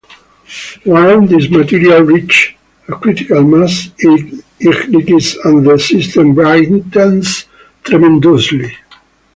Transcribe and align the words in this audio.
Once 0.87 1.29
this 1.29 1.47
material 1.51 2.01
reaches 2.01 2.57
a 2.87 2.93
critical 2.93 3.43
mass, 3.43 3.91
it 3.99 4.43
ignites 4.59 5.35
and 5.45 5.63
the 5.63 5.77
system 5.77 6.33
brightens 6.33 7.45
tremendously. 7.83 8.75